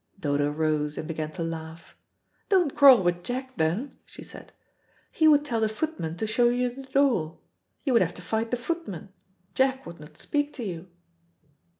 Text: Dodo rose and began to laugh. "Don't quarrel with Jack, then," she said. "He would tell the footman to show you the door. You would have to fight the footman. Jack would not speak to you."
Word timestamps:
Dodo 0.19 0.49
rose 0.49 0.97
and 0.97 1.07
began 1.07 1.31
to 1.33 1.43
laugh. 1.43 1.95
"Don't 2.49 2.75
quarrel 2.75 3.03
with 3.03 3.23
Jack, 3.23 3.55
then," 3.57 3.99
she 4.03 4.23
said. 4.23 4.51
"He 5.11 5.27
would 5.27 5.45
tell 5.45 5.61
the 5.61 5.69
footman 5.69 6.17
to 6.17 6.25
show 6.25 6.49
you 6.49 6.73
the 6.73 6.81
door. 6.85 7.37
You 7.83 7.93
would 7.93 8.01
have 8.01 8.15
to 8.15 8.21
fight 8.23 8.49
the 8.49 8.57
footman. 8.57 9.09
Jack 9.53 9.85
would 9.85 9.99
not 9.99 10.17
speak 10.17 10.55
to 10.55 10.63
you." 10.63 10.87